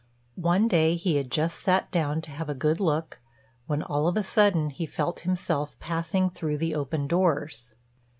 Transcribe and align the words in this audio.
One 0.41 0.67
day 0.67 0.95
he 0.95 1.17
had 1.17 1.29
just 1.29 1.59
sat 1.59 1.91
down 1.91 2.21
to 2.23 2.31
have 2.31 2.49
a 2.49 2.55
good 2.55 2.79
look, 2.79 3.19
when, 3.67 3.83
all 3.83 4.07
of 4.07 4.17
a 4.17 4.23
sudden, 4.23 4.71
he 4.71 4.87
felt 4.87 5.19
himself 5.19 5.77
passing 5.79 6.31
through 6.31 6.57
the 6.57 6.73
open 6.73 7.05
doors. 7.05 7.75